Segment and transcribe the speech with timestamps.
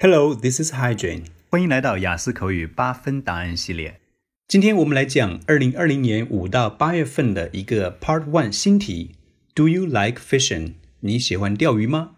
[0.00, 1.24] Hello, this is Hygiene。
[1.50, 3.98] 欢迎来到雅思口语八分答案系列。
[4.46, 9.16] 今天我们来讲二零二零年五到八月份的一个 Part One 新题
[9.56, 10.74] ：Do you like fishing？
[11.00, 12.12] 你喜欢钓鱼吗？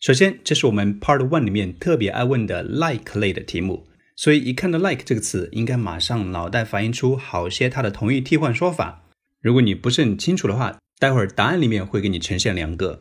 [0.00, 3.86] 首先，这是我们 Part One 里面特别爱问的 like 类的题目，
[4.16, 9.04] 所以一看到 like 这个词，应该马上脑袋反映出好些它的同义替换说法。
[9.40, 12.98] 如果你不是很清楚的话，待会儿答案里面会给你呈现两个。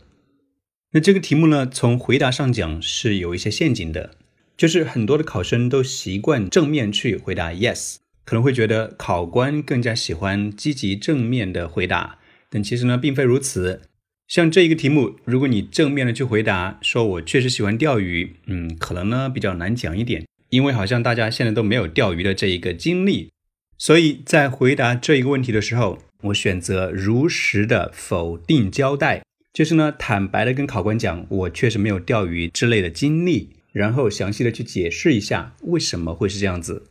[0.96, 4.12] 那这个题目呢，从回答上讲是有一些陷阱的，
[4.56, 13.82] 就是很多的考生都习惯正面去回答 yes，可能会觉得考官更加喜欢积极正面的回答，但其实呢，并非如此。
[14.30, 23.34] 像这一个题目，如果你正面的去回答，说我确实喜欢钓鱼，嗯，可能呢比较难讲一点，因为好像大家现在都没有钓鱼的这一个经历，
[23.78, 29.24] 所以在回答这一个问题的时候，我选择如实的否定交代。
[29.56, 36.90] 就是呢，坦白的跟考官讲，我确实没有钓鱼之类的经历，然后详细的去解释一下为什么会是这样子。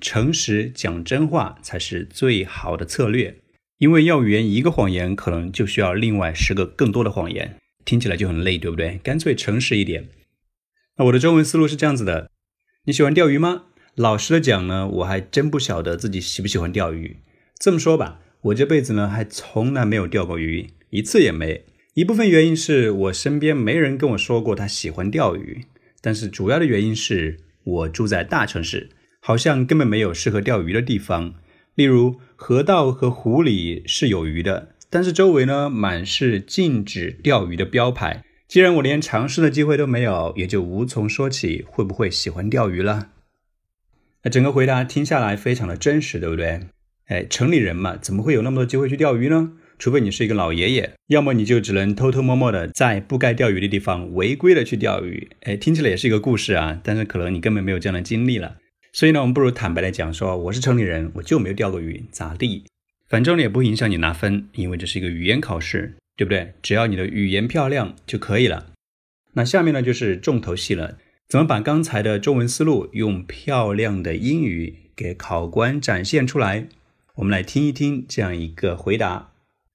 [0.00, 3.36] 诚实讲真话才是最好的策略，
[3.78, 8.98] 因为要圆一个谎言，可能就需要另外十个更多的谎言，听起来就很累，对不对？
[9.04, 10.08] 干脆诚实一点。
[10.96, 12.28] 那我的中文思路是这样子的：
[12.86, 13.66] 你喜欢钓鱼吗？
[13.94, 17.18] 老实的讲呢，我还真不晓得自己喜不喜欢钓鱼。
[17.60, 21.64] 这么说吧，我这辈子呢还从来没有钓过鱼，一次也没。
[21.94, 25.66] 一部分原因是我身边没人跟我说过他喜欢钓鱼，
[26.00, 31.34] 但是主要的原因是我住在大城市，好像根本没有适合钓鱼的地方。
[31.76, 38.24] 例如河道和湖里是有鱼的，但是周围呢满是禁止钓鱼的标牌。
[38.48, 43.10] 既然我连尝试的机会都没有，也就无从说起会不会喜欢钓鱼了。
[44.24, 46.62] 那整个回答听下来非常的真实，对不对？
[47.06, 49.52] 哎，城里人嘛，怎么会有那么多机会去钓鱼呢？
[49.78, 55.28] 除非你是一个老爷爷，要么你就只能偷偷摸摸的在不该钓鱼的地方违规的去钓鱼。
[55.42, 58.56] 哎，听起来也是一个故事啊，但是可能你根本没有这样的经历了。
[58.92, 62.64] 所以呢，我们不如坦白的讲，说我是城里人，我就没有钓过鱼，咋地？
[63.08, 66.54] 反正也不影响你拿分，因为这是一个语言考试，对不对？
[66.62, 68.66] 只要你的语言漂亮就可以了。
[69.34, 70.96] 那下面呢就是重头戏了，
[71.28, 76.68] 怎么把刚才的中文思路用漂亮的英语给考官展现出来？
[77.16, 79.33] 我们来听一听这样一个回答。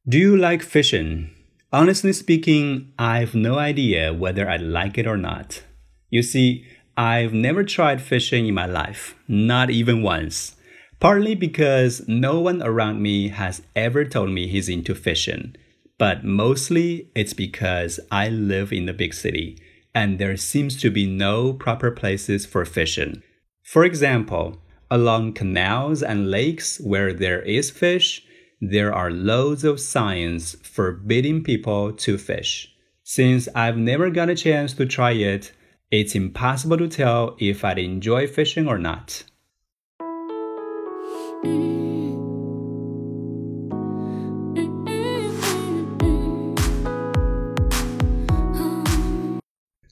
[0.10, 1.30] Do you like fishing?
[1.72, 5.62] Honestly speaking, I've no idea whether I like it or not.
[6.10, 6.66] You see,
[6.98, 10.56] I've never tried fishing in my life, not even once.
[11.00, 15.56] Partly because no one around me has ever told me he's into fishing,
[16.00, 19.60] but mostly it's because I live in the big city
[19.94, 23.22] and there seems to be no proper places for fishing.
[23.62, 24.60] For example,
[24.90, 28.26] along canals and lakes where there is fish,
[28.61, 32.69] there are loads of signs forbidding people to fish.
[33.03, 35.53] Since I've never got a chance to try it,
[35.91, 39.25] it's impossible to tell if I'd enjoy fishing or not.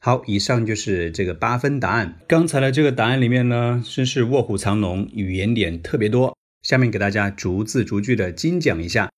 [0.05, 2.19] 好，以上就是这个八分答案。
[2.27, 6.37] 刚才的这个答案里面呢，真是卧虎藏龙，语言点特别多。
[6.67, 9.09] 下面给大家逐字逐句的精讲一下。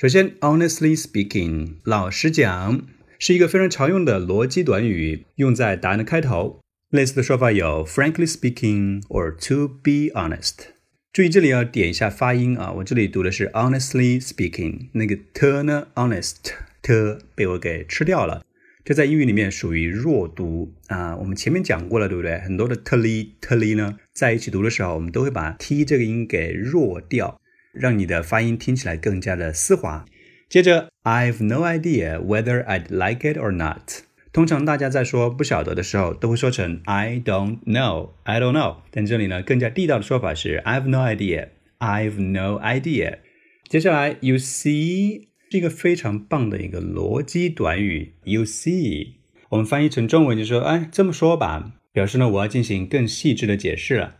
[0.00, 2.82] 首先，honestly speaking，老实讲，
[3.18, 6.60] 是一个非常常用的逻辑短语，用在答案的开头。
[6.90, 10.66] 类似的说法有 frankly speaking or to be honest。
[11.12, 16.36] 注意这里要点一下发音啊，我这里读的是 honestly speaking，那个 t 呢，honest
[16.80, 18.44] t 被我给吃掉了。
[18.84, 22.38] 这在英语里面属于弱读啊，我们前面讲过了，对不对？
[22.40, 27.40] 很多的特例特例呢，在一起读的时候，我们都会把 t 这个音给弱掉，
[27.72, 30.04] 让你的发音听起来更加的丝滑。
[30.50, 34.02] 接着，I've no idea whether I'd like it or not。
[34.34, 38.82] 通常大家在说不晓得的时候，都会说成 I don't know，I don't know。
[38.90, 43.20] 但这里呢，更加地道的说法是 I've no idea，I've no idea。
[43.66, 45.28] 接下来，You see。
[45.54, 48.14] 是一个非常棒的一个逻辑短语。
[48.24, 49.12] You see，
[49.50, 54.16] 我们翻译成中文就说：“哎，这么说吧，表示呢我要进行更细致的解释了。”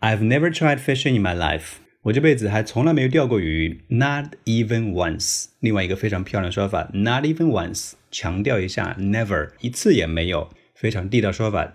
[0.00, 1.76] I've never tried fishing in my life。
[2.02, 5.46] 我这辈子还从来没有钓过鱼，Not even once。
[5.60, 11.72] 另外一个非常漂亮的说法，Not even once，强调一下，Never，一次也没有，非常地道说法。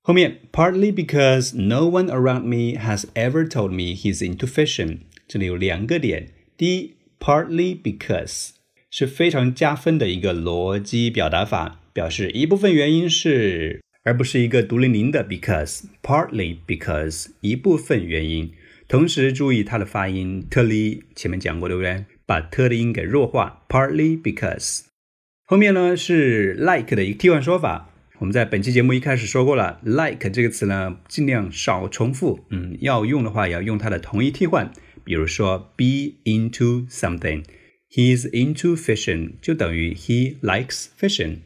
[0.00, 5.02] 后面，Partly because no one around me has ever told me he's into fishing。
[5.28, 6.94] 这里有两个点，第一。
[7.26, 8.50] Partly because
[8.90, 15.84] 是非常加分的一个逻辑表达法，表示一部分原因是，而不是一个独零零的 because。
[16.02, 18.52] Partly because 一部分原因，
[18.86, 22.04] 同时注意它的发音，特例前面讲过对不对？
[22.26, 24.82] 把特的音给弱化，Partly because。
[25.46, 27.88] 后面呢是 like 的一个替换说法，
[28.18, 32.44] 我们在本期节目一开始说过了，like 这个词呢，尽量少重复。
[32.50, 34.70] 嗯，要用的话，也要用它的同义替换。
[35.04, 41.38] 比如说，be into something，he's into fishing，就等于 he likes fishing。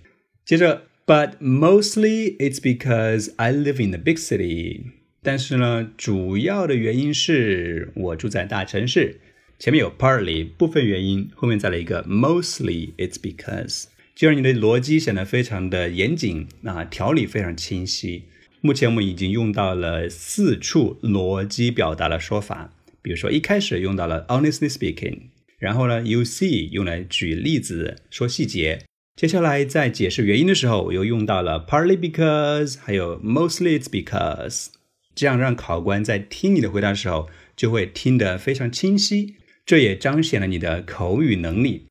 [0.45, 4.83] 接着，but mostly it's because I live in the big city。
[5.23, 9.21] 但是呢，主要的原因是我住在大城市。
[9.59, 13.87] 前面有 partly 部分原因，后面再来一个 mostly it's because。
[14.15, 18.23] 就让你的逻辑显得非常的严谨啊，条理非常清晰。
[18.61, 22.73] 目前我们已经用到了四处逻辑表达的说法，
[23.09, 28.85] 比如说一开始用到了 honestly speaking，然后呢 you see 用来举例子说细节，
[29.17, 34.67] 接下来在解释原因的时候，我又用到了 partly because，还有 mostly because，
[35.15, 41.87] 这样让考官在听你的回答的时候就会听得非常清晰，这也彰显了你的口语能力。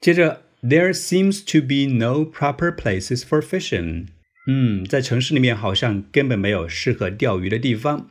[0.00, 0.42] 接着。
[0.62, 4.08] There seems to be no proper places for fishing.
[4.46, 8.10] 嗯，在城市里面好像根本没有适合钓鱼的地方。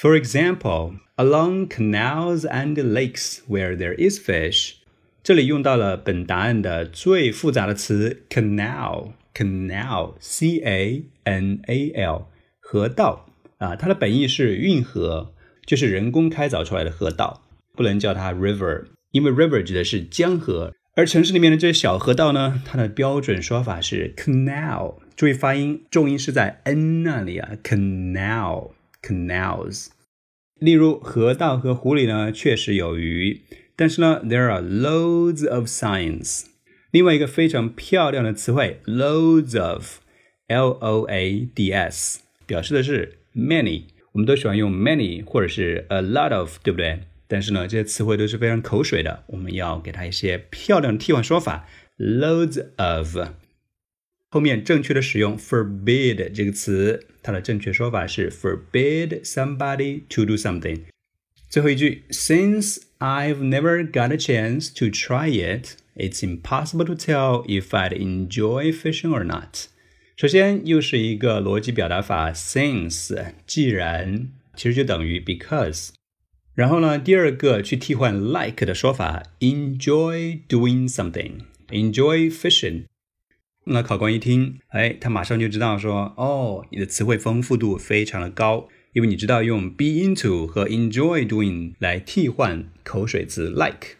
[0.00, 4.76] For example, along canals and lakes where there is fish.
[5.22, 12.28] 这里用到了本答案的最复杂的词 canal, canal, c a n a l，
[12.60, 13.26] 河道
[13.58, 15.34] 啊，它的本意是运河，
[15.66, 17.42] 就是人工开凿出来的河道，
[17.76, 20.72] 不能叫它 river，因为 river 指的是江河。
[20.96, 27.50] 而城市里面的这些小河道呢，它的标准说法是 canal，注意发音，重音是在 n 那里啊
[29.02, 29.88] Canals，。
[30.58, 33.40] 例如河道和湖里呢，确实有鱼，
[33.76, 36.44] 但是呢，there are loads of signs。
[36.90, 47.00] 另外一个非常漂亮的词汇，loads of，l o a d s，表示的是 many，我们都喜欢用 many 或者是 a lot of，对不对？
[47.28, 53.16] 但是呢，这些词汇都是非常口水的，我们要给它一些漂亮的替换说法，loads of。
[54.31, 60.81] 后面正确的使用 forbid 这个词，它的正确说法是 forbid somebody to do something。
[61.49, 68.73] 最后一句，Since I've never got a chance to try it, it's impossible to tell if I'd enjoy
[68.73, 69.67] fishing or not。
[70.17, 75.89] 首先又是一个逻辑表达法，since 既然其实就等于 because。
[76.53, 82.85] 然后呢，第二个去替换 like 的说法，enjoy doing something，enjoy fishing。
[83.66, 93.96] 那考官一听，哎，他马上就知道说，哦，你的词汇丰富度非常的高，因为你知道用 be into 和 enjoy doing 来替换口水词 like。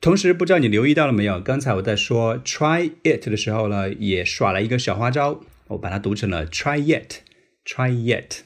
[0.00, 1.40] 同时，不知道你留意到了没有？
[1.40, 8.40] 刚才我在说 try it 的时候呢，也耍了一个小花招，我把它读成了 try yet，try yet。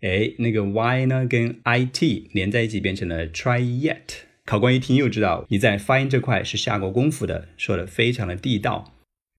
[0.00, 4.24] 哎，那个 y 呢跟 i t 连在一起变成了 try yet。
[4.44, 8.93] 考官一听又知道你在发音这块是下过功夫的，说的非常的地道。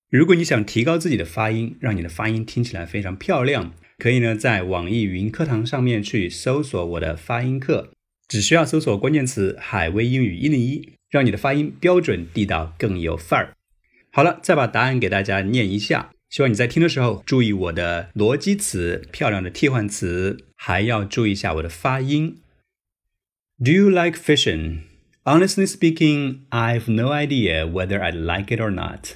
[0.09, 7.89] 如果你想提高自己的发音，让你的发音听起来非常漂亮，可以呢在网易云课堂上面去搜索我的发音课，
[8.27, 13.53] 只需要搜索关键词“海威英语一零一”，让你的发音标准地道更有范儿。
[14.11, 16.11] 好了，再把答案给大家念一下。
[16.29, 22.37] 希望你在听的时候注意我的逻辑词、漂亮的替换词，还要注意一下我的发音。
[23.63, 24.79] Do you like fishing?
[25.23, 29.15] Honestly speaking, I've no idea whether I like it or not.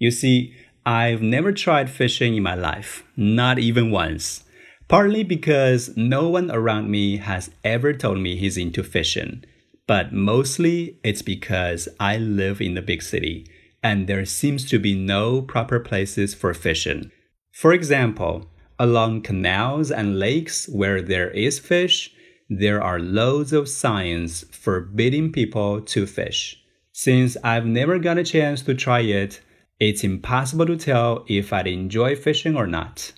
[0.00, 0.54] You see,
[0.84, 4.44] I've never tried fishing in my life, not even once.
[4.88, 9.44] Partly because no one around me has ever told me he's into fishing,
[9.86, 13.46] but mostly it's because I live in the big city
[13.82, 17.10] and there seems to be no proper places for fishing.
[17.52, 22.12] For example, along canals and lakes where there is fish,
[22.48, 26.56] there are loads of signs forbidding people to fish.
[26.92, 29.40] Since I've never got a chance to try it,
[29.79, 33.13] it's impossible to tell if I'd enjoy fishing or not.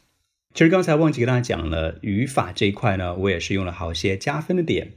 [0.53, 4.93] 其实刚才忘记跟大家讲了语法这一块呢，我也是用了好些加分的点。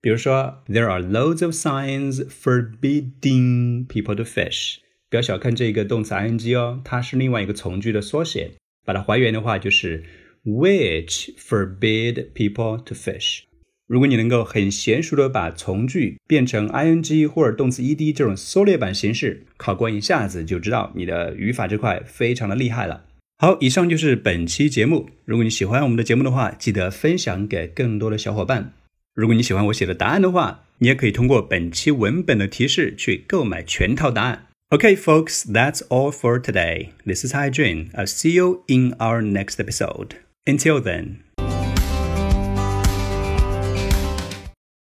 [0.00, 4.76] 比如说，There are loads of signs forbidding people to fish。
[5.10, 8.52] 不要小看这个动词 ing 哦，它是另外一个从句的缩写。
[8.84, 10.04] 把它还原的话，就是
[10.44, 13.44] which forbid people to fish。
[13.89, 23.05] 如果你能够很娴熟的把从句变成 ing 或者动词 ed 这种缩略版形式，考官一下子就知道你的语法这块非常的厉害了。
[23.39, 25.09] 好，以上就是本期节目。
[25.25, 28.73] 如果你喜欢我们的节目的话，记得分享给更多的小伙伴。
[29.15, 34.45] 如果你喜欢我写的答案的话，你也可以通过本期文本的提示去购买全套答案。
[34.69, 36.89] Okay, folks, that's all for today.
[37.07, 37.89] This is Hi Jun.
[37.93, 40.09] I'll see you in our next episode.
[40.45, 41.21] Until then,